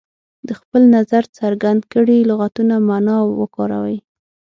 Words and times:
د 0.47 0.49
خپل 0.59 0.81
نظر 0.95 1.23
څرګند 1.39 1.81
کړئ 1.93 2.19
لغتونه 2.29 2.75
معنا 2.87 3.15
او 3.23 3.29
وکاروي. 3.41 3.99